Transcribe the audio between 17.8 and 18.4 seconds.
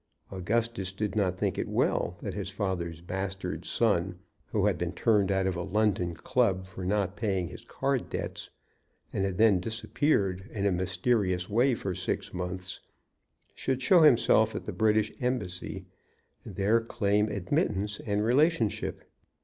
and